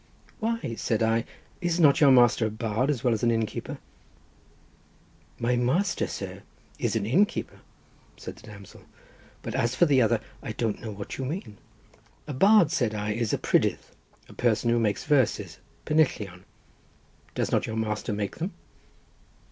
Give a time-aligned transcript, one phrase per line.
[0.39, 1.25] "Why," said I,
[1.61, 3.77] "is not your master a bard as well as an innkeeper?"
[5.37, 6.41] "My master, sir,
[6.79, 7.59] is an innkeeper,"
[8.17, 8.81] said the damsel;
[9.43, 11.59] "but as for the other, I don't know what you mean."
[12.27, 13.77] "A bard," said I, "is a prydydd,
[14.27, 16.45] a person who makes verses—pennillion;
[17.35, 18.53] does not your master make them?"